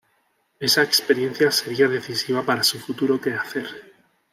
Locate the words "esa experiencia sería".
0.59-1.87